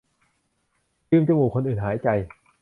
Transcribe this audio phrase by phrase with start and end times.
[1.09, 2.07] ยืมจมูกคนอื่นหายใจ